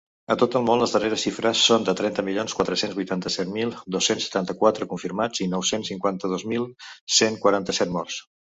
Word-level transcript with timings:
A 0.33 0.35
tot 0.41 0.55
el 0.59 0.63
món, 0.67 0.79
les 0.83 0.93
darreres 0.95 1.25
xifres 1.27 1.59
són 1.71 1.85
de 1.89 1.93
trenta 1.99 2.25
milions 2.29 2.55
quatre-cents 2.61 2.95
vuitanta-set 3.01 3.51
mil 3.59 3.75
dos-cents 3.97 4.27
setanta-quatre 4.31 4.89
confirmats 4.95 5.45
i 5.47 5.51
nou-cents 5.55 5.93
cinquanta-dos 5.95 6.47
mil 6.55 6.67
cent 7.21 7.43
noranta-set 7.47 7.97
morts. 7.99 8.23